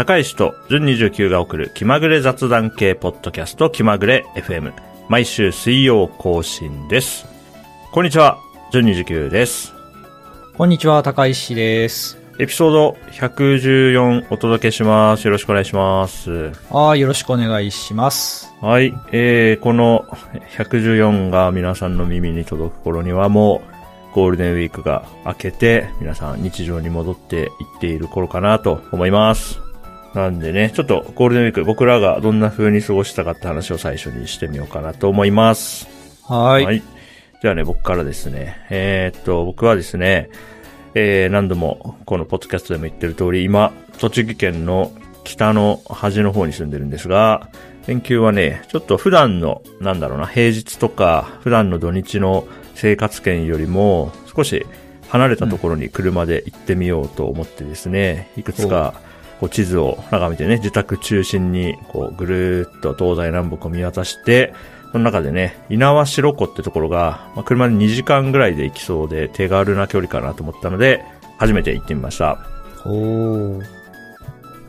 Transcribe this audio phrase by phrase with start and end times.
[0.00, 4.72] 高石と準29が送る気まぐれ雑談系ポッドキャスト気まぐれ FM。
[5.10, 7.26] 毎週水曜更新です。
[7.92, 8.38] こんにちは、
[8.72, 9.74] 準29です。
[10.56, 12.18] こんにちは、高石です。
[12.38, 15.26] エピソード114お届けします。
[15.26, 16.50] よろしくお願いします。
[16.70, 18.50] ああ、よろしくお願いします。
[18.62, 18.94] はい。
[19.12, 20.06] えー、この
[20.56, 23.60] 114が皆さんの耳に届く頃にはも
[24.12, 27.46] うゴールデンウィークが明けて皆さん日常に戻ってい
[27.76, 29.60] っている頃かなと思います。
[30.14, 35.88] なんでね、ちょっとゴールデンウィーク僕らがどんな風に過ごしたかって話を最初にしてみようかなと思います。
[36.26, 36.64] はい。
[36.64, 36.82] はい。
[37.40, 38.66] じゃあね、僕からですね。
[38.70, 40.28] えーっと、僕はですね、
[40.94, 44.92] えー、何度もこのポッドキャストでも言ってる通り、今、栃木県の
[45.22, 47.48] 北の端の方に住んでるんですが、
[47.86, 54.66] 連休はね、ちょっと普段の、なんだろうな、平日とか、普段の土日の生活圏よりも、少し
[55.08, 58.94] 離れたところに車で行ってみようと思ってですね、いくつか、
[59.40, 64.52] こう地図を眺めてね、自宅中心に、こう、ぐるーっと東西南北を見渡して、
[64.92, 71.04] その中でね、猪苗代湖ってところが、まあ、車で2時間ぐらいで行きそうで手軽な距離かなと思ったので、
[71.38, 72.38] 初めて行ってみました。
[72.84, 73.64] おー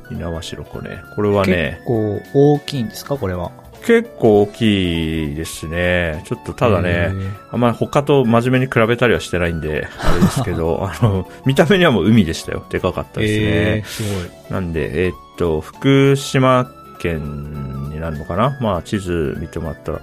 [0.10, 1.04] 猪苗代湖ね。
[1.16, 3.52] これはね結、構大きいんですか、これは。
[3.86, 6.22] 結構大きいですね。
[6.26, 12.64] ちょっとただへね、ーあんまり他と真面目に比べたりはしてないんで、あれですけど、 あの、見た目にはもう海でしたよ。
[12.70, 13.46] でかかったですね。
[13.46, 14.52] えー、すごい。
[14.52, 18.58] なんで、えーっと、福島県になるのかな？
[18.62, 20.02] まあ、地図見てもらったら、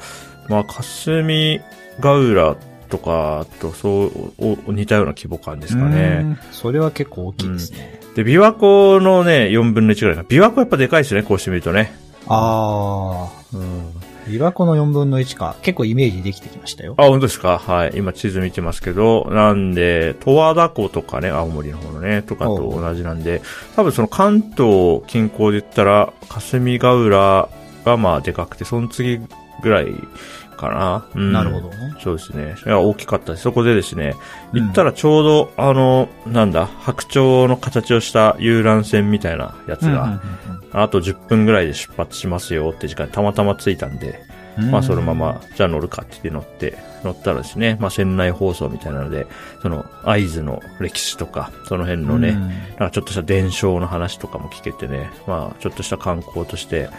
[0.49, 1.61] まあ、霞
[2.01, 2.57] ヶ浦
[2.89, 4.07] とかと、そ
[4.39, 6.19] う、お似たような規模感ですかね。
[6.23, 8.01] んそれは結構大きいですね。
[8.17, 10.23] で、琵琶湖のね、4分の1ぐらいか。
[10.23, 11.93] 琵琶湖やっぱでかいですね、こうしてみるとね。
[12.27, 13.61] あうん。
[14.27, 15.57] 琵琶湖の4分の1か。
[15.63, 16.95] 結構イメージできてきましたよ。
[16.99, 17.59] あ、本当ですか？
[17.59, 17.93] はい。
[17.95, 23.41] 今地図見てますけど、なんで、十和田湖とかね、青森の方のね、とかと同じなんで、
[23.75, 27.49] 多分その関東近郊で言ったら、霞ヶ浦
[27.85, 29.19] がまあでかくて、その次
[29.63, 29.87] ぐらい
[30.59, 31.07] かな。
[31.15, 31.95] うん、なるほどね。
[32.01, 32.57] そうですね。
[32.67, 33.45] いや、大きかったです。
[33.45, 34.15] そこでですね、
[34.53, 40.21] うん行ったらちょうど、あの、なんだ、白鳥の形をした遊覧船みたいなやつが、
[40.73, 44.21] あと10分ぐらいで出発しますよって時間にたまたま着いたんで、
[44.59, 49.27] うんまあそのまま、じゃあ乗るかって言って乗って、乗ったらですね、まあ船内放送みたいなので、
[49.63, 56.91] その合図の歴史とか、その辺のね、うんなんかちょっとした伝承の話とかも聞けてね、まあちょっとした観光として、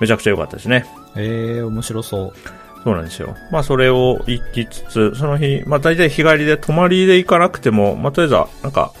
[0.00, 0.86] めちゃくちゃ良かったですね。
[1.14, 2.61] えー、面白そう。
[2.84, 3.36] そうなんですよ。
[3.50, 8.92] まあそれを行きつつ、その日、まあ大体日帰りで泊まりで行かなくても、まあとりあえずは、なんか、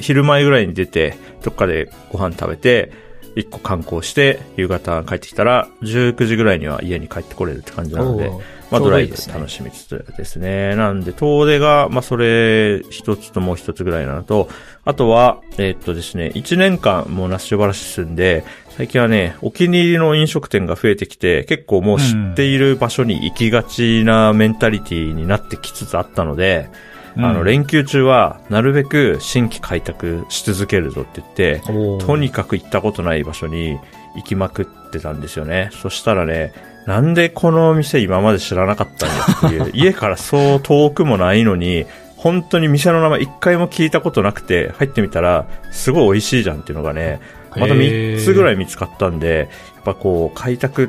[0.00, 2.92] 昼前ぐらいに出て、どっかでご飯食べて、
[3.36, 8.30] 一個観光して、夕方帰ってきたら、19時ぐらいには家に帰ってこれるって感じなので、
[8.70, 10.76] まあドライブ楽しみつつですね。
[10.76, 14.48] なんで、遠出が、まあそれ一つともう一つぐらいなのと、
[14.84, 26.68] あとは、えーっとですね、一年間もう那須塩原市住んで、最近はね、お気に入りの飲食店が増えてきて、結構もう知っている場所に行きがちなメンタリティになってきつつあったので、
[27.16, 31.60] あの、うん連休中は、なるべく新規開拓し続けるぞって言って、
[32.04, 33.78] とにかく行ったことない場所に
[34.14, 35.70] 行きまくってたんですよね。
[35.72, 36.52] そしたらね、
[36.88, 41.84] なんでこの店今まで知らなかったんやっていう、 家からそう遠くもないのに、
[42.16, 47.20] 本当に店の名前一回も聞いたことなくて、入ってみたら、すごい美味しいじゃんっていうのがね、
[47.56, 50.88] また3つぐらい見つかったんで、やっぱこう、開拓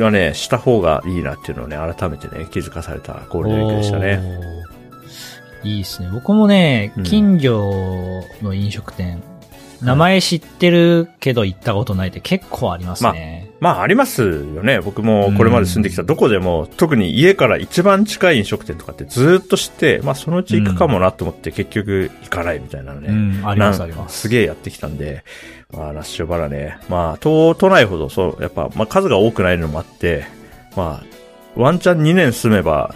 [0.00, 4.20] はね、した方がいいなっていうのをね、改めてね、気づかされたゴールデンウィークでしたね。
[5.62, 6.08] いいですね。
[6.12, 9.22] 僕もねうん、近所の飲食店、
[9.80, 13.44] 名前知ってるけど行ったことないって結構ありますね。
[13.45, 14.80] まあありますよね。
[14.80, 23.08] 僕もこれまで住んできたどこでも、特に家から一番近い飲食店とかってずっと知って、まあそのうち行くかもなと思って結局行かないみたいなのね。
[23.08, 24.20] うん、ありますあります。
[24.20, 25.24] すげえやってきたんで、
[25.72, 26.78] まあラッシュバラね。
[26.88, 30.24] まあ都、都内ほどそう、やっぱ、まあ数が多くないのもあって、
[30.76, 32.94] まあ、ワンチャン2年住めば、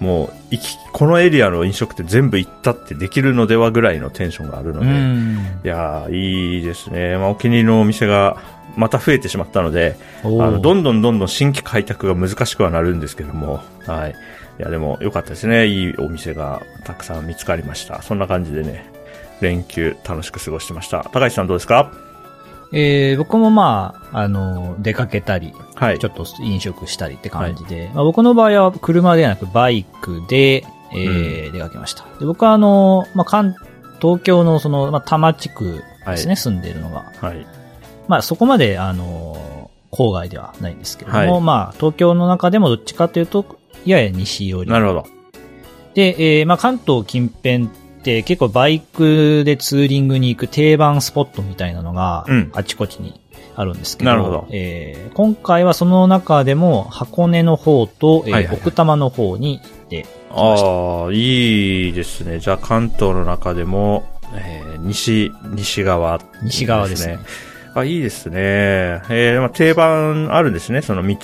[0.00, 5.60] もう、行き、このエリアの飲食店全部行ったってできるのではぐらいのテンションがあるのうで、ん。
[5.64, 7.16] いやー、いいですね。
[7.18, 8.36] まあ、お気に入りのお店が
[8.76, 14.10] また増えてしまったので、あの、どんどんどんどん新規開拓が難しくはなるんですけども、はい。
[14.12, 15.66] いや、でも良かったですね。
[15.66, 18.02] いいお店がたくさん見つかりました。
[18.02, 18.86] そんな感じでね、
[19.40, 21.04] 連休楽しく過ごしてました。
[21.12, 21.92] 高橋さんどうですか？
[22.72, 26.10] えー、僕もまあ、あの、出かけたり、はいちょ。
[26.10, 32.04] っと飲食したりって感じで、まあ、僕の場合は車ではなくバイクで、えー出かけました。
[32.18, 33.54] で僕はあの、まあ、関、
[34.00, 37.04] 東京のその、まあ、多摩地区ですね、はい住んでいるのが。
[37.20, 37.46] はい。
[38.06, 44.70] まあ、そこまで、あの、郊外ではないんですけれども、はいまあ、東京の中でもどっちかというと、やや西寄り。
[44.70, 45.06] なるほど。
[45.94, 47.68] で、えーまあ、関東近辺っ
[48.08, 53.20] て結構バイクでツーリングに行く定番スポットみたいなのがうん、あちこちに
[53.54, 62.38] あるんですけど、なるほどえー今回はその中でも箱根の方と、えーはいはいはい奥多摩の方に行って、ああ、いいですね。
[62.38, 67.18] じゃあ関東の中でも、えー西、西側、西側ですね。。
[67.74, 68.34] あ、いいですね。
[68.38, 70.82] えーまあ、定番あるんですね。
[70.82, 71.16] その道、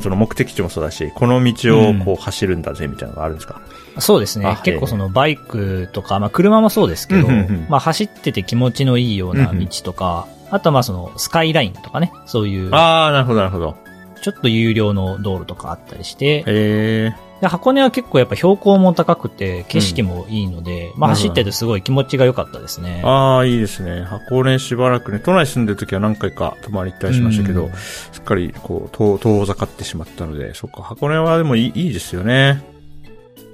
[0.00, 3.60] その目的地もそうだし、この道をこう走るんだぜ、みたいなのがあるんですか？
[3.98, 4.56] そうですねあ。
[4.56, 13.76] 結構そのバイクとか、まあ車もそうですけど、うんうんうんまあ走ってて気持ちのいいような道とか、あとはまあそのスカイラインとかね、そういう、ああ、なるほど、なるほど。
[14.22, 23.08] ちょっと有料の道路とかあったりして、えで箱根は結構やっぱ標高も高くて景色もいいので、まあなるほど走っててすごい気持ちが良かったですねー、。
[23.08, 24.02] ああ、いいですね。
[24.02, 32.62] 箱根しばらくね、都内住んでる時は何回か泊まり行ったりしましたけど、うんすっかりこう、遠遠ざかってしまったので、そっか、箱根はでもいいいいですよね。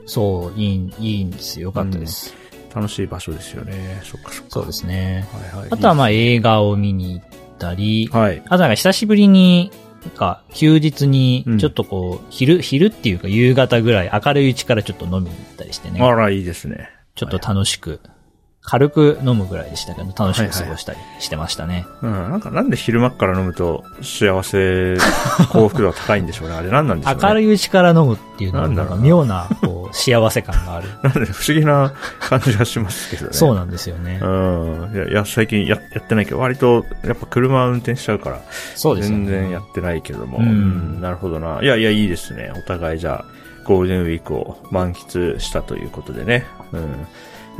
[0.07, 1.67] そう、いい、いいんですよ。
[1.67, 2.35] 良かったです。
[2.75, 4.01] 楽しい場所ですよね。
[4.03, 4.51] そっかそっか。
[4.51, 5.27] そうですね。
[5.33, 5.69] はいはい。
[5.71, 7.27] あとはまあい映画を見に行っ
[7.59, 8.43] たり、いはい。
[8.47, 9.71] あとなんか久しぶりに、
[10.11, 16.00] か休日にうんちょっとこう、昼、昼っていうか夕方ぐらい明るいうちからちょっと飲みに行ったりしてね。
[16.03, 16.91] あら、いいですね。
[17.14, 18.00] ちょっと楽しく、
[18.67, 21.87] 軽く飲むぐらいでしたけど、楽しく過ごしたりしてましたね。
[22.03, 24.97] うん、なんかなんで昼間っから飲むと幸せ、
[25.53, 26.56] 幸福度が高いんでしょうね。
[26.56, 27.20] あれ何なんでしょうね。
[27.23, 30.88] 明るいうちから飲むっていうのはなんか妙な、こう、幸せ感がある。
[31.02, 33.31] なんで不思議な感じがしますけどね。
[33.32, 34.20] そうなんですよね。
[34.22, 34.90] うん。
[34.94, 38.40] いや、いや最近ややってないけど、割と、やっぱ車運転しちゃうから、
[38.75, 39.26] そうですよね。
[39.26, 41.60] 全然やってないけども、うんうんなるほどな。
[41.62, 42.52] いやいや、いいですね。
[42.54, 43.25] お互いじゃあ、
[43.64, 46.44] ゴールデンウィークを満喫したということでね。
[46.72, 47.06] うん。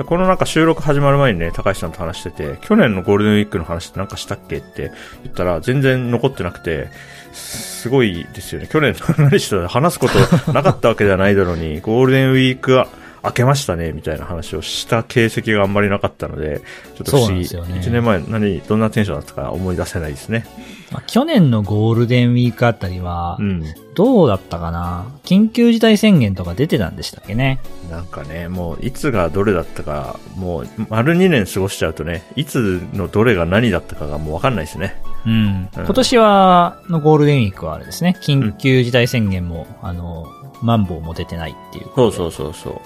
[0.05, 4.93] このなんか収録始まる前にね、高橋さんと話してて、去年のゴールデンウィークの話ってなんかしたっけって
[5.25, 6.89] 言ったら、全然残ってなくて、
[7.33, 8.67] すごいですよね。
[8.67, 12.89] 去年何したの話すことなかったわけじゃないだろうに、ゴールデンウィークは
[13.27, 16.63] 明けましたね、みたいな話をした形跡があんまりなかったので、
[16.97, 17.35] ちょっと不思議。
[17.35, 20.47] んですよね1年前何、どんなテンションだったか思い出せないですね。
[20.93, 23.65] まあ去年のゴールデンウィークあたりはう、ん。
[23.97, 25.07] どうだったかな？
[25.25, 27.61] 緊急事態宣言とか出てたんでしたっけね？
[27.91, 35.03] なんかね、もういつがどれだったか、もう丸2年過ごしちゃうとね、いつのどれが何だったかがもうわかんないですね。
[35.25, 35.33] うん。
[35.33, 38.17] うん今年は、のゴールデンウィークはあれですね。
[38.21, 40.27] 緊急事態宣言も、あの、
[40.63, 42.13] マンボウも出てないっていうそう。
[42.13, 42.81] そうそうそう。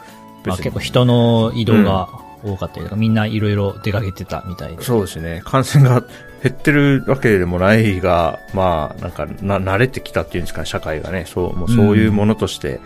[0.45, 2.09] まあ、結構人の移動が
[2.43, 4.83] 多かったりとか、みんないろいろ出かけてたみたいで。
[4.83, 5.43] そうですね。
[5.45, 6.03] 感染が
[6.43, 11.25] 減ってるわけでもないが、まあ、なんか、な、慣れてきたっていうんですかね、社会がね。
[11.27, 12.81] そう、もうそういうものとして、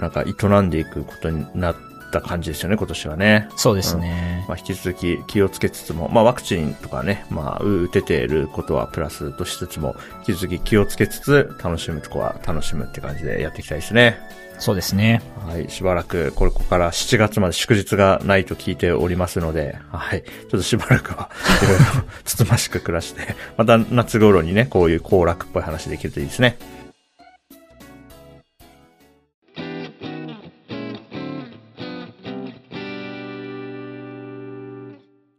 [0.00, 1.76] なんか営んでいくことになっ
[2.12, 3.48] た感じですよね、今年はね。
[3.56, 4.44] そうですね。
[4.48, 14.20] まあ、引き続き気をつけつつも、まあ、ワクチンとかね、まあ、打てていることはプラスとしつつも、引き続き気をつけつつ、楽しむとこは楽しむって感じでやっていきたいですね。
[14.58, 15.22] そうですね。
[15.44, 21.30] はい、しばらく、これ、ここから7月まで祝日がないと聞いておりますので、はい、ちょっとしばらくは、
[21.64, 21.84] いろいろ
[22.24, 26.58] つつましく暮らして、また夏頃にね、こういう行楽っぽい話できるといいですね。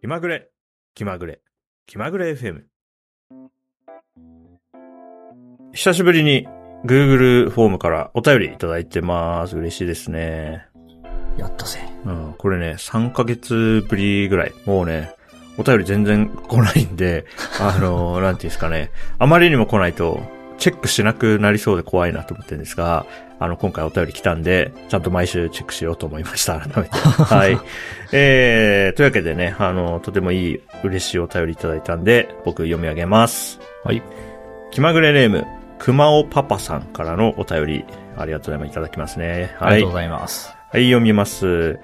[0.04, 0.50] 気まぐれ、
[0.96, 1.40] 気まぐれ、
[1.88, 2.64] 気まぐれ FM。
[5.72, 6.46] 久しぶりに
[6.84, 9.56] Google フォームからお便りいただいてます。
[9.56, 10.68] 嬉しいですね。
[11.38, 11.80] やったぜ。
[12.04, 14.54] うん、これね、3ヶ月ぶりぐらい。
[14.66, 15.16] もうね、
[15.58, 17.26] お便り全然来ないんで、
[17.62, 18.92] あの、なんていうんですかね。
[19.20, 20.20] あまりにも来ないと、
[20.64, 23.06] チェックしなくなりそうで怖いなと思ってるんですが、
[23.38, 26.58] あの、今回お便り来たんで、ちゃんと毎週チェックしようと思いました。
[26.58, 26.96] 改めて。
[26.96, 27.60] はい。
[28.14, 33.60] えー、というわけでね、あの、とてもいい、嬉しいお便りいただいたんで、僕読み上げます。
[33.84, 34.02] はい。
[34.72, 35.46] 気まぐれネーム、
[35.80, 38.70] 熊尾パパさんからのお便り、ありがとうございます。
[38.70, 39.54] いただきますね。
[39.60, 40.48] ありがとうございます。
[40.72, 41.78] はい、読みます。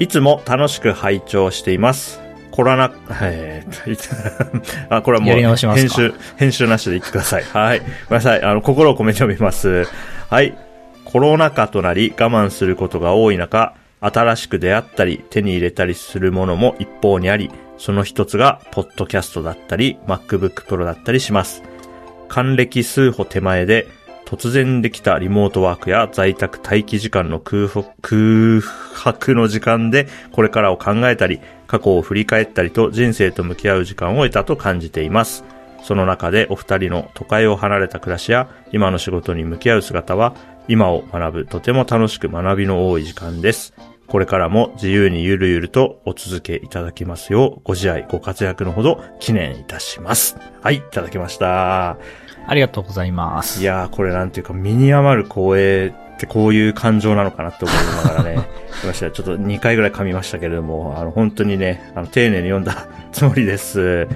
[0.00, 2.25] いつも楽しく拝聴しています。
[2.56, 7.44] コロナ、えー、 あ、これはもう、編集、編集なしで言ってください。
[7.44, 7.80] はい。
[7.80, 8.42] ごめんなさい。
[8.42, 9.86] あの、心を込めて読みます。
[10.30, 10.56] はい。
[11.04, 21.62] コロナ禍となり我慢することが多い中、新しく出会ったり手に入れたりするものも一方にあり、その一つが、ポッドキャストだったり、MacBook Pro だったりします。
[22.28, 23.86] 還暦数歩手前で、
[24.26, 35.44] 突然できたリモートワークや在宅待機時間の空白の時間でこれからを考えたり、過去を振り返ったりと人生と向き合う時間を得たと感じています。
[35.82, 40.34] その中でお二人の都会を離れた暮らしや今の仕事に向き合う姿は
[40.66, 43.72] 今を学ぶとても楽しく学びの多い時間です。
[44.08, 50.36] これからも自由にゆるゆるとお続けいただきますようご自愛ご活躍のほど記念いたします。
[50.60, 51.96] はい、いただきました。
[52.46, 53.60] ありがとうございます。
[53.60, 58.48] いやー、これなんていうか、身に余る光栄ってこういう感情なのかなって思いながらね、
[58.80, 59.10] 来ました。
[59.10, 64.08] ちょっと2回ぐらい噛みましたけれども、あの、本当にね、あの、丁寧に読んだ つもりです。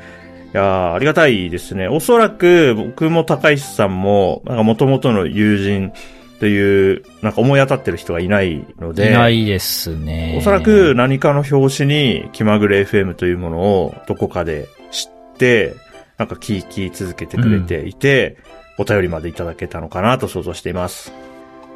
[0.52, 1.86] いやーありがたいですね。
[1.86, 5.92] おそらく僕も高石さんも、なんか元々の友人
[6.40, 10.36] という、なんか思い当たってる人がいないので、いないですね。
[10.38, 15.74] おそらく何かの表紙に気まぐれ FM というものをどこかで知って、
[16.20, 18.36] なんか聞き続けてくれていて、
[18.76, 21.14] お便りまでいただけたのかなと想像しています。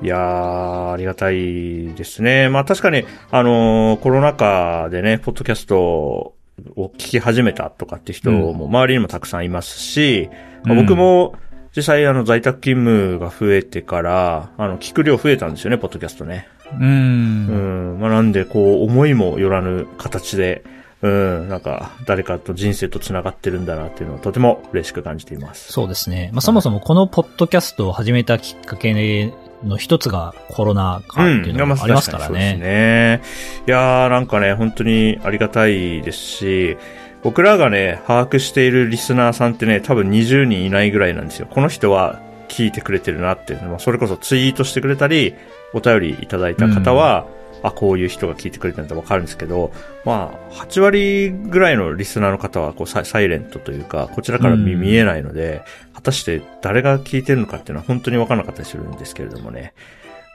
[0.03, 2.51] いやー、ありがたいですね。
[2.51, 6.35] まあ確かに、あのーコロナ禍でね、ポッドキャストを
[6.77, 10.29] 聞き始めたとかって人も周りにもたくさんいますし、
[10.63, 11.37] まあうん僕も
[11.75, 16.49] 実際あの在宅勤務が増えてから、あの、聞く量増えたんですよね、ポッドキャストね。
[16.71, 16.85] う。
[16.85, 17.99] うんん。
[17.99, 20.63] まあ、なんで、こう、思いもよらぬ形で、
[21.05, 25.71] うん、なんか、誰かと人生と繋がってるんだなっていうのをとても嬉しく感じています。
[25.71, 26.31] そうですね。
[26.33, 29.31] まあ、そもそもこのポッドキャストを始めたきっかけ
[29.63, 32.59] の一つがコロナ禍っていうのもありますからそうですね。
[32.59, 33.23] ね。
[33.67, 36.79] いやー、なんかね、本当にありがたいですし、
[37.23, 41.47] 僕らがね、把握しているリスナーさんってね、多分20人いないぐらいなんですよ。
[41.51, 42.19] この人は
[42.49, 45.35] 聞いてくれてるなっていうのは、それこそツイートしてくれたり、
[45.75, 47.27] お便りいただいた方は、
[47.65, 49.73] あ、こういう人が聞いてくれてるんだわかるんですけど、
[50.05, 55.63] まあ、8割ぐらいのリスナーの方は、こうサイ、サイレントというか、こちらから見えないので、
[55.95, 59.75] 果たして誰が聞いてるのかっていうのは本当にわからなかったりするんですけれどもね。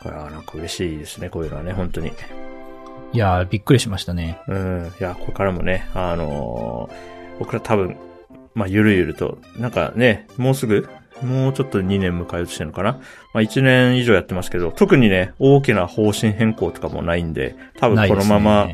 [0.01, 2.12] これはなんか嬉しいですね、こういうのはね、本当に。
[3.12, 4.39] いやー、びっくりしましたね。
[4.48, 4.91] うん。
[5.00, 7.98] いや、これからもね、あのー僕ら多分、
[8.53, 10.88] まあ、ゆるゆると、なんかね、もうすぐ、
[11.21, 12.93] もうちょっと2年迎えようとしてるのかな。
[13.33, 18.67] まあ、1年以上やってますけど、特にね、大きな方針変更とかもないんで、多分このまま、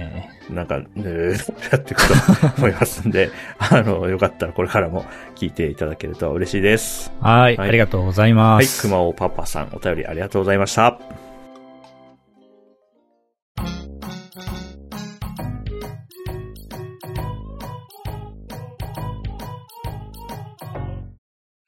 [0.50, 1.32] なんか、ぬー
[1.72, 2.14] やっていくと
[2.58, 7.12] 思いますんで、 あの、よかったらこれからも聞いていただけると嬉しいです。
[7.22, 8.84] はい、はいありがとうございまはい、す。
[8.84, 11.25] 熊尾パパさん、お便りありがとうございました。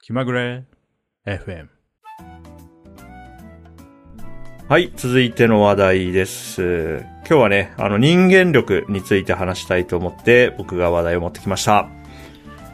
[0.08, 0.64] 気まぐれ
[1.26, 1.68] FM。
[4.70, 7.04] はい、続いての話題です。
[7.28, 11.90] 今日はね、あの人間力について話したいと思って僕が話題を持ってきました。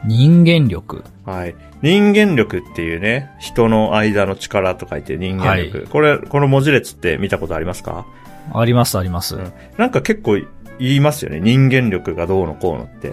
[0.06, 1.02] 人間力？
[1.24, 1.56] はい。
[1.82, 5.78] 人間力っていうね、人の間の力と書いて人間力。
[5.78, 8.06] はいこれ、この文字列って見たことありますか？
[8.52, 9.34] あります、あります。
[9.34, 10.34] うんなんか結構
[10.78, 11.40] 言いますよね。
[11.40, 13.12] 人間力がどうのこうのって。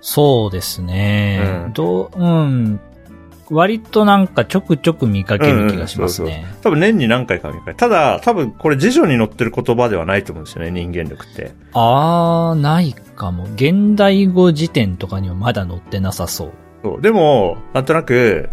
[0.00, 1.64] そうですね。
[1.66, 2.80] うんどう、うん。
[3.50, 6.46] 割となんかちょくちょく見かける気がしますね。
[6.62, 7.76] 多分年に何回か見かける。
[7.76, 11.52] ただ、多分これ辞書に載ってる言葉ではないと思うんですよね、人間力って。
[11.72, 13.44] あー、ないかも。
[13.54, 16.52] 現代語辞典とかにはまだ載ってなさそう。
[16.82, 17.02] そう。
[17.02, 18.48] でも、なんとなく、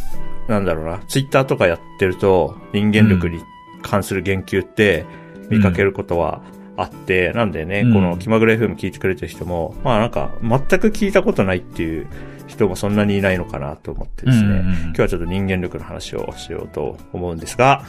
[0.47, 3.39] なんだろうな、ツイッターとかやってると、人間力に
[3.81, 5.05] 関する言及って
[5.49, 6.41] 見かけることは
[6.77, 12.07] あって、なんでね、うんこの気まぐれ FM 聞いてくれてる人も、まあなんか、全く聞いたことないっていう
[12.51, 17.85] 人もそんなにいないのかなと思ってですね、うんうんうん今日はちょっと人間力の話をしようと思うんですが、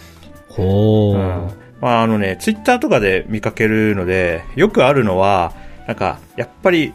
[0.48, 1.46] ほー。
[1.46, 5.52] うんまああのね、ツイッターとかで見かけるので、よくあるのは、
[5.88, 6.94] なんか、やっぱり、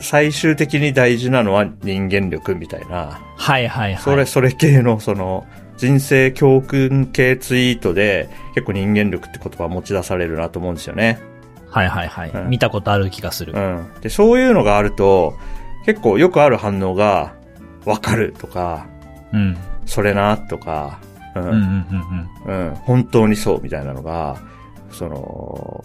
[0.00, 4.02] 最終的に大事なのは人間力みたいな、はいはいはい。
[4.02, 5.46] それ、それ系の、その、
[5.78, 11.20] 人生教訓系ツイートで、結構人間力って言葉持ち出されるなと思うんですよね。
[11.70, 12.30] はいはいはい。
[12.30, 13.54] うん見たことある気がする。
[13.54, 13.86] うん。
[14.02, 15.38] で、そういうのがあると、
[15.88, 17.34] 結構よくある反応が、
[17.86, 18.86] わかるとか、
[19.32, 19.56] うん。
[19.86, 21.00] それな、とか、
[21.34, 24.36] う、うんうんんうんうん、本当にそうみたいなのが、
[24.90, 25.82] その、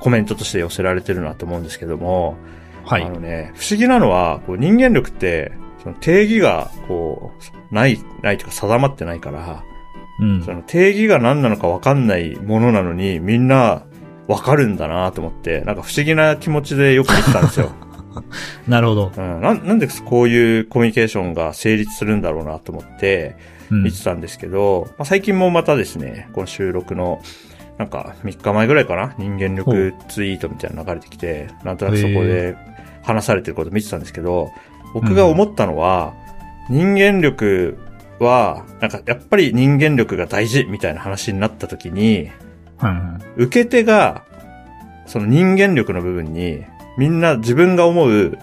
[0.00, 2.36] コメントとして寄せられてるなと思うんですけども、
[2.82, 2.90] うん。
[2.90, 3.08] はいあ。
[3.08, 7.30] のね、不思議なのは、こう人間力って、その定義が、こ
[7.70, 9.62] う、ない、ないというか定まってないから、
[10.18, 10.52] うんそ。
[10.52, 13.84] の定義が何なのか分かんないものなのに、みんな
[14.26, 17.70] 分かるんだなと思って、なんか不思議な気持ちでよく見てたんですよ。
[18.68, 19.12] なるほど。
[19.16, 23.36] うん、なんなんでこういうコミュニケーションが成立するんだろうなと思って
[23.70, 23.82] うん。
[23.82, 27.20] 見てたんですけど、まあ、最近もまたですね、この収録の、
[27.78, 32.56] なんか3日前ぐらいかな、人間力ツイートみたいなの流れてきて、なんとなくそこで
[33.02, 34.50] 話されてること見てたんですけど、
[34.94, 36.14] 僕が思ったのは、
[36.70, 37.76] 人間力
[38.18, 42.30] は、なんかやっぱり人間力が大事みたいな話になった時に、
[42.82, 44.24] うんうん受け手が、
[45.06, 46.64] その人間力の部分に、
[46.96, 48.38] みんな自分が思う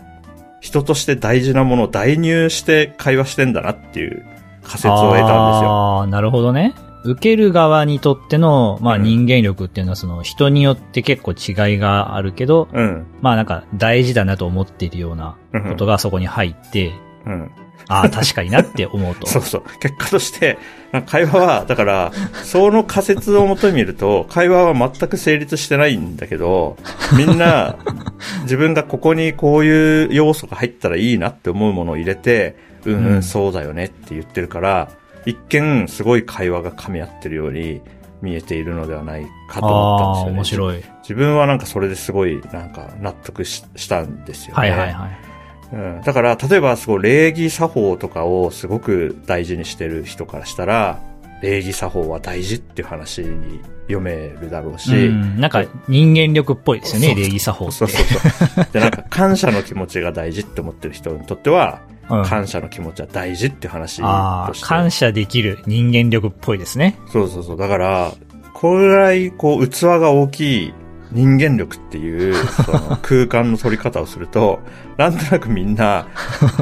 [0.60, 4.25] 人として大事なものを代入して会話してんだなっていう
[4.63, 5.29] 仮説を得たんですよ。
[5.29, 6.74] ああ、なるほどね。
[7.03, 13.05] 受ける側にとっての、まあうん人間力っていうのはその人によって結構違いがあるけど、うん。
[13.22, 16.93] まあなんか大事だなと思っているようなうんことがそこに入って、
[17.25, 17.51] うん。
[17.88, 19.27] ああ、確かになって思うと。
[19.27, 19.63] そうそう。
[19.80, 20.58] 結果として、
[21.06, 22.12] 会話は、だから、
[22.44, 26.77] その仮説をもとに見ると、会話は全く成立してないんだけど、
[27.18, 27.77] みんな、
[28.44, 34.89] 自分がここにこういう要素が入ったらいいなって思うものを入れて、うんううんん、そうだよねって言ってるから、
[35.25, 37.82] 一見すごい会話が噛み合ってるように
[38.22, 40.38] 見えているのではないかと思ったんですよね。
[40.38, 40.84] 面白い。
[41.01, 44.62] 自分はなんかそれですごいなんか納得ししたんですよね。
[44.62, 45.33] はいはいはい。
[45.74, 51.00] うん、だから、例えば、すごい礼儀作法とかをすごく大事にしてる人からしたら、
[51.42, 57.74] 礼儀作法は大事っていう話に読めるだろうし、うん、なんか人間力っぽいですよね、礼儀作法って。
[57.74, 58.68] そうそうそう。
[58.72, 61.94] で、なんか感謝の気持ちが大事って思ってる人にとっては、うん
[62.25, 64.65] 感謝の気持ちは大事っていう話として。
[64.65, 67.00] 感謝できる人間力っぽいですね。
[67.08, 67.58] そうそうそう。
[67.58, 68.13] だから、
[68.53, 70.74] これぐらい、こう、器が大きい
[71.13, 74.60] 人間力っていう、その空間の取り方をすると、
[74.98, 76.08] なんとなくみんな、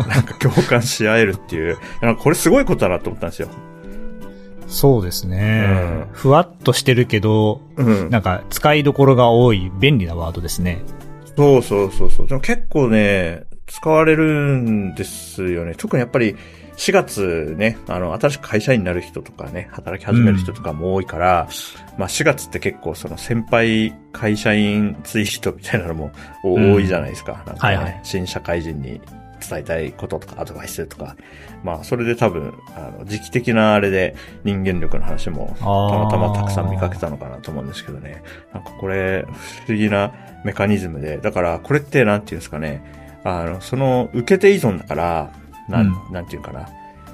[0.08, 3.48] なんか共感し合えるっていう、なんかこれすごいことだなと思ったんですよ。
[4.68, 5.66] そうですね。
[5.68, 8.10] うんふわっとしてるけど、うん。
[8.10, 10.82] なんか使いどころが多い便利なワードですね。
[11.36, 12.28] そうそうそうそう。
[12.28, 14.26] でも結構ね、使われる
[14.58, 15.76] んですよね。
[15.76, 16.36] 特にやっぱり
[16.76, 21.48] 4月ね、あの、新しく会社員になる人とかね、働き始める人とかも多いから、
[21.98, 26.12] まあ4月って結構その先輩会社員ツイートみたいなのも
[26.44, 27.44] うん多いじゃないですか。
[27.48, 29.00] なんかね、はいはい新社会人に
[29.48, 31.16] 伝えたいこととかアドバイスとか。
[31.64, 38.22] まあそれで多分、あの、時期的なあれで人間力の話もたまたまたくさん見かけたのかなと思うんですけどね。
[38.54, 39.26] なんかこれ、
[39.66, 40.12] 不思議な
[40.44, 45.32] メカニズムで、だからこれってなんていうんですかね、あの、その、受け手依存だから、
[45.70, 46.68] なん、うんなんていうかな。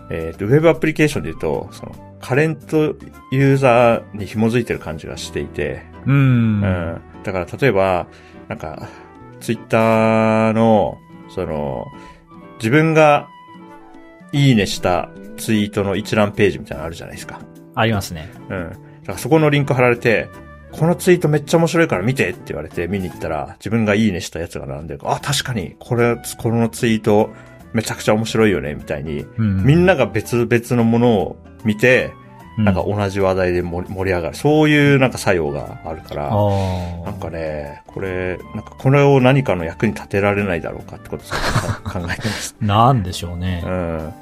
[0.09, 2.95] えっ、と、ウェブアプリケーションで言うと、その、カレント
[3.31, 6.13] ユーザーに紐づいてる感じがしていて、うん。
[6.13, 7.01] うん。
[7.23, 8.07] だから例えば、
[8.47, 8.87] なんか、
[9.39, 10.97] ツイッターの、
[11.29, 11.85] その、
[12.57, 13.27] 自分が
[14.31, 17.39] いいねしたツイートの一覧ページみたいなのあるじゃないですか。
[17.75, 18.31] ありますね。
[18.49, 18.69] うん。
[18.69, 18.79] だか
[19.13, 20.29] らそこのリンク貼られて、
[20.71, 27.29] このツイートめっちゃ面白いから見てって言われて見に行ったら、自分がいいねしたやつが並んでるあ、確かに、これ、このツイート
[27.73, 29.63] めちゃくちゃ面白いよね、みたいに、うん。
[29.63, 32.11] みんなが別々のものを見て、
[32.57, 34.35] うなんか同じ話題で盛り上がる。
[34.35, 36.31] そういうなんか作用があるから。
[36.31, 41.27] なんかね、これ、なんかこれを何かの役に立てられないだろうかってことを
[41.89, 42.55] 考えてます。
[42.61, 43.69] なんでしょうねう。
[43.69, 44.13] ん。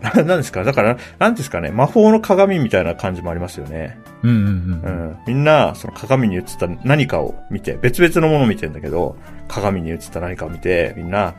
[0.00, 0.64] ななんですか？
[0.64, 1.70] だから、なんですかね？
[1.70, 3.98] 魔法の鏡みたいな感じもありますよね。
[4.22, 5.10] うんうんううん。
[5.12, 5.18] ん。
[5.26, 9.16] みんな、その鏡に映った何かを見て、別々のものを見てんだけど、
[9.48, 11.34] 鏡に映った何かを見て、みんな、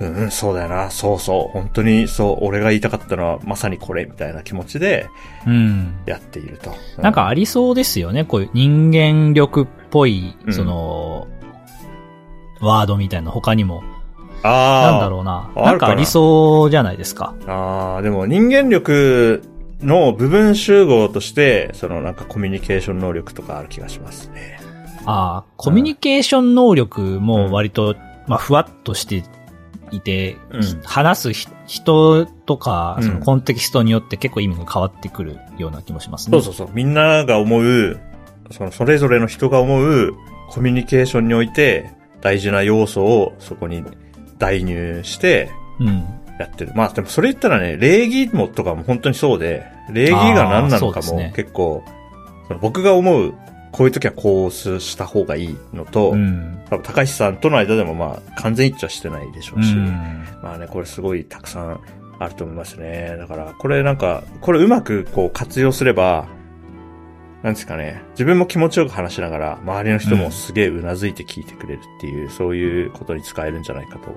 [0.00, 5.08] うんうん、そうだよな、そうそう、本当にそう、俺が言いたかったのはまさにこれ、みたいな気持ちで
[5.46, 5.94] うん。
[6.06, 6.72] やっていると。
[6.98, 8.24] うなんかありそうですよね。
[8.24, 11.26] こういう人間力っぽい、うんその、
[12.60, 13.82] ワードみたいな他にも。
[14.42, 14.92] ああ。
[14.92, 15.50] なんだろうな。
[15.56, 17.34] あなんかありそうじゃないですか。
[17.46, 19.42] ああ、でも人間力
[19.82, 24.60] の部分集合として、そのなんかコミュニケーション能力とかある気がしますね。
[25.06, 27.96] ああ、コミュニケーション能力も割と、
[28.26, 29.22] まあ、ふわっとして
[29.90, 36.40] いて、うん話すひ人とか、うんそのコンテキストによって結構意味が変わってくるような気もしますね。
[36.40, 36.74] そうそうそう。
[36.74, 37.98] みんなが思う、
[38.50, 40.14] そのそれぞれの人が思う
[40.50, 43.84] コミュニケーションにおいて大事な要素をそこに
[44.38, 46.04] 代入してうん。
[46.38, 46.72] やってる。
[46.74, 51.82] まあでもそれ言ったらね、礼儀もとかも本当にそうで、礼儀が何なのかも結構、
[52.46, 53.34] その僕が思う、
[53.72, 56.60] こういう時はこうした方がいいのと、うん。
[56.70, 60.24] 多分高橋さんとの間でもまあ完全一致はしてないでしょううし、ん。
[60.42, 61.80] まあね、これすごいたくさん
[62.18, 63.16] あると思いますね。
[63.18, 66.26] だから、これなんか、これうまくこう活用すれば、
[67.42, 74.16] なんですかね、自分も気持ちよく話しながら、周りの人もすげえ頷いて聞いてくれるっていう、そういうことに使えるんじゃないかと。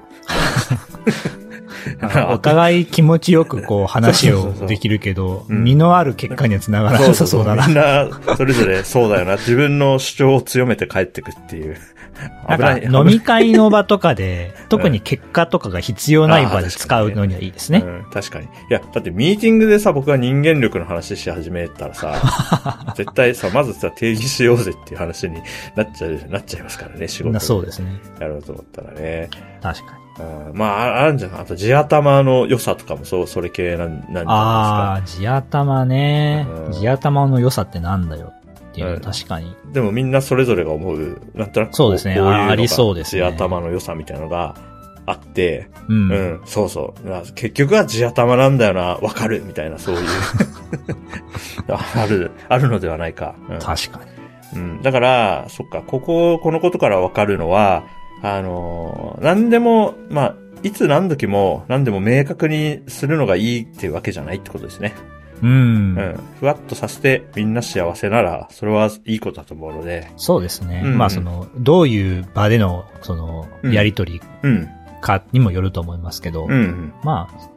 [2.30, 7.68] お互い気持ちよくこう話をできるけど、うん身のある結果にはつながらなさそうだな。
[7.68, 9.34] みんな、それぞれそうだよな。
[9.42, 11.78] 自分の主張を強めて帰ってくっていう。
[12.48, 17.84] なんか飲み会の場とかで、 特に結果とかが必要ない場で使うのにはいいですね。
[17.86, 18.46] うん、確かに。
[18.46, 25.42] いや、だってミーティングでさ、僕が人間力の話し始めたらさ、絶対さ、まずさ、定義しようぜっていう話に
[25.76, 28.00] なっちゃう、なっちゃいますからね、仕事そうですね。
[28.20, 29.30] やろうと思ったらね。
[29.62, 30.01] 確かに。
[30.20, 31.42] うん、まあ、ああるんじゃない？
[31.42, 36.70] あと、地頭の良さとかもそう、それ系なん、なんじゃないああ、地頭ねう。
[36.70, 38.34] ん地頭の良さってなんだよ
[38.70, 39.50] っていう確かに。
[39.50, 39.72] ですか。
[39.74, 44.56] でもみんなそれぞれが思う、なんとなくこそうですねこいのがあありそうですね地頭の良さみたいなのが
[45.06, 45.94] あって、う。
[45.94, 47.08] うんん、そうそう。
[47.08, 50.02] まあ結局は地頭なんだよな、わかるみたいな、そういう。
[51.68, 53.36] ある、あるのではないか。
[53.50, 54.00] うん確か
[54.54, 54.60] に。
[54.60, 54.82] うん。
[54.82, 57.84] だから、そっか、ここ、このことからわかるのは、
[58.22, 64.94] あのー、何でも、まあ、いつ何時も何でも明確にするのがいいっていうわけじゃないってことですね。
[65.42, 65.50] うん。
[65.50, 66.20] うん。
[66.40, 70.12] ふわっとさせてみんな幸せなら、それはいいことだと思うので。
[70.18, 70.84] そうですね。
[70.86, 74.70] うんまあその、どういう場での、その、うんやりとりうん。
[75.02, 76.94] かにもよると思いますけど、うんうん。
[77.04, 77.51] まあ、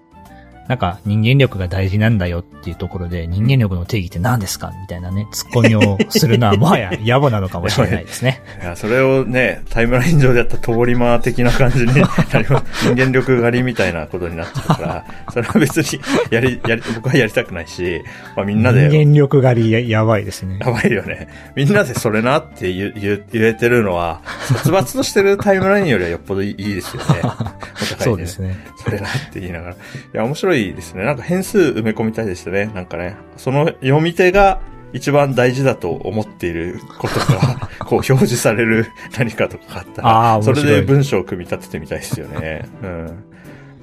[0.68, 8.40] なんか人間力が大事なんだよっていうところで、人間力の定義って何ですかみたいなね、ツッコミをするのはもはや 野暮なのかもしれないですね。
[8.62, 12.00] いや、それをね、タイムライン上でやった通り魔的な感じになり
[12.48, 12.86] ます。
[12.88, 16.00] 人間力狩りみたいなことになっちゃうから、それは別に
[16.30, 18.02] やり、やり、僕はやりたくないし、
[18.34, 20.58] まあみんなで、人間力狩りややばいですね。
[20.60, 21.28] やばいよね。
[21.54, 27.20] みんなでそれなって言う言う言えてるのは、殺伐としてるタイムラインよりはよっぽどいいですよね。
[27.20, 28.56] お互いねそうですね。
[28.82, 29.74] それなって言いながら。
[29.74, 29.76] い
[30.12, 31.04] や、面白いですね。
[31.04, 32.70] なんか変数埋め込みたいですね。
[32.74, 33.16] なんかね。
[33.36, 34.60] その読み手が
[34.92, 38.86] 一番大事だと思っていることが、 こう表示される
[39.18, 42.62] 何かとかあったら、それで文章を組み立ててみたいですよね。
[42.82, 43.24] うん。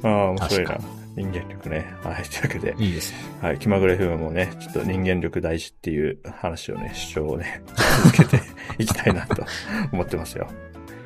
[0.04, 0.78] ああ、面白いな。
[1.18, 1.94] 人間力ね。
[2.04, 2.24] はい。
[2.24, 3.18] というわけで、いいですね。
[3.42, 3.58] はい。
[3.58, 7.62] 気まぐれ FM もね、ちょっと人間力大事っていう話をね、主張をね、
[8.16, 8.44] 続けて
[8.78, 9.46] いきたいなと
[9.92, 10.48] 思ってますよ。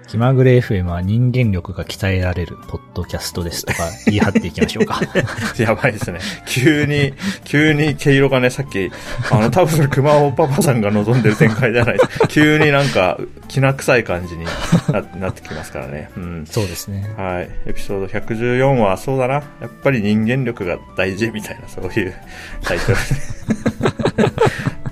[0.07, 5.01] 気まぐれ FM は人間力が鍛えられるポッドキャストですとか言い張っていきましょうか。
[5.57, 6.19] やばいですね。
[6.45, 7.13] 急に、
[7.43, 8.91] 急に毛色がね、さっき、
[9.31, 12.27] あの、多分それ熊尾パパさんが望んでる展開じゃないです。
[12.29, 16.09] 急になんか、きな臭い感じにな なってきますからね。
[16.15, 16.45] うん。
[16.45, 17.09] そうですね。
[17.17, 17.49] はい。
[17.65, 19.33] エピソード114は、そうだな。
[19.33, 22.13] やっぱり人間力が大事みたいな、そういう
[22.63, 22.97] タイトル。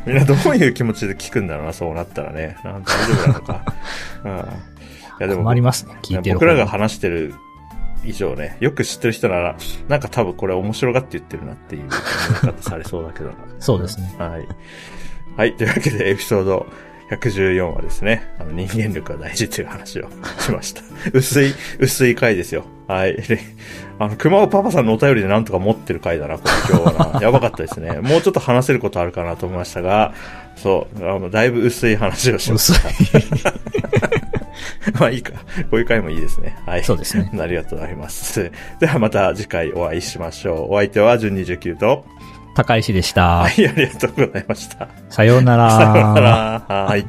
[0.05, 2.57] みんなどういう気持ちで聞くんだろうな、そうなったらね。
[2.63, 3.61] なん大丈夫なのか。
[4.25, 4.72] うん。
[5.23, 5.97] いや、でも、困りますね。
[6.01, 7.33] 聞いてる方僕らが話してる
[8.05, 9.57] 以上ね、よく知ってる人なら、
[9.87, 13.35] なんか多分これ面白がって言ってるなっていう見方されそうだけどな。
[13.59, 14.13] そうですね。
[14.17, 14.47] はい。
[15.37, 15.55] はい。
[15.55, 16.67] というわけで、エピソード
[17.09, 20.09] 114はですね、あの人間力が大事という話を
[20.39, 20.81] しました。
[21.13, 22.65] 薄い、薄い回ですよ。
[22.87, 23.15] はい。
[23.15, 23.39] で
[23.99, 27.21] あの、熊尾パパさんのお便りでなんとか持ってる回だな、これ今日はな。
[27.23, 27.99] やばかったですね。
[28.01, 30.13] もうちょっと話せることあるかなと思いましたが、
[30.55, 34.22] そう、あの、だいぶ薄い話をしまし薄い。
[34.91, 34.99] た。
[34.99, 35.33] まあいいか。
[35.69, 36.57] こういう回もいいですね。
[36.65, 36.83] はい。
[36.83, 37.29] そうですね。
[37.39, 38.51] ありがとうございます。
[38.79, 40.73] ではまた次回お会いしましょう。
[40.73, 42.05] お相手は純29と、
[42.55, 43.39] 高石でした。
[43.39, 44.87] はい、ありがとうございました。
[45.09, 45.71] さようなら。
[45.71, 46.85] さようなら。
[46.85, 47.05] はい。